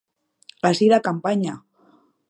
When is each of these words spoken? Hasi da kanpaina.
Hasi 0.69 0.89
da 0.93 0.99
kanpaina. 1.09 1.55